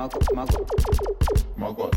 [0.00, 0.52] マグマグ
[1.58, 1.90] マグマグ